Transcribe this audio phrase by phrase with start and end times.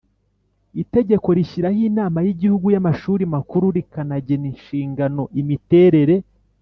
[0.83, 6.15] Itegeko rishyiraho Inama y Igihugu y Amashuri Makuru rikanagena inshingano imiterere